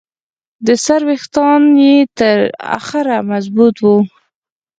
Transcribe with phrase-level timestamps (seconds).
[0.65, 1.45] د سر ویښته
[1.81, 2.37] یې تر
[2.77, 3.97] اخره مضبوط وو.